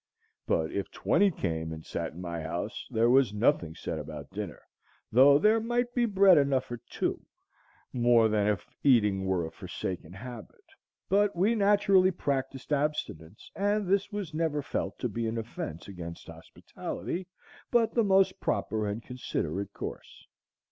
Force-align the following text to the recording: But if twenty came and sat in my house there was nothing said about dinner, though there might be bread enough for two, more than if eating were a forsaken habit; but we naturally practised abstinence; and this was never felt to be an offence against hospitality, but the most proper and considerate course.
But 0.47 0.71
if 0.71 0.89
twenty 0.89 1.29
came 1.29 1.71
and 1.71 1.85
sat 1.85 2.13
in 2.13 2.21
my 2.21 2.41
house 2.41 2.87
there 2.89 3.07
was 3.11 3.35
nothing 3.35 3.75
said 3.75 3.99
about 3.99 4.31
dinner, 4.31 4.63
though 5.11 5.37
there 5.37 5.59
might 5.59 5.93
be 5.93 6.07
bread 6.07 6.39
enough 6.39 6.65
for 6.65 6.77
two, 6.89 7.23
more 7.93 8.27
than 8.27 8.47
if 8.47 8.65
eating 8.83 9.25
were 9.25 9.45
a 9.45 9.51
forsaken 9.51 10.11
habit; 10.13 10.63
but 11.07 11.35
we 11.35 11.53
naturally 11.53 12.09
practised 12.09 12.73
abstinence; 12.73 13.51
and 13.55 13.85
this 13.87 14.11
was 14.11 14.33
never 14.33 14.63
felt 14.63 14.97
to 14.97 15.07
be 15.07 15.27
an 15.27 15.37
offence 15.37 15.87
against 15.87 16.25
hospitality, 16.25 17.27
but 17.69 17.93
the 17.93 18.03
most 18.03 18.39
proper 18.39 18.87
and 18.87 19.03
considerate 19.03 19.71
course. 19.71 20.25